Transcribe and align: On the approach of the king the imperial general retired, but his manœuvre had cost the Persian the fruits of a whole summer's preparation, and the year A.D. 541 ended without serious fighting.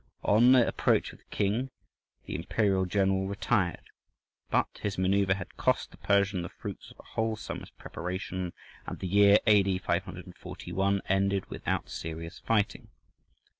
On 0.23 0.53
the 0.53 0.67
approach 0.67 1.13
of 1.13 1.19
the 1.19 1.25
king 1.29 1.69
the 2.25 2.33
imperial 2.33 2.87
general 2.87 3.27
retired, 3.27 3.83
but 4.49 4.79
his 4.81 4.97
manœuvre 4.97 5.35
had 5.35 5.57
cost 5.57 5.91
the 5.91 5.97
Persian 5.97 6.41
the 6.41 6.49
fruits 6.49 6.89
of 6.89 6.97
a 6.99 7.03
whole 7.03 7.35
summer's 7.35 7.69
preparation, 7.69 8.51
and 8.87 8.97
the 8.97 9.05
year 9.07 9.37
A.D. 9.45 9.77
541 9.77 11.03
ended 11.07 11.45
without 11.51 11.87
serious 11.87 12.39
fighting. 12.39 12.87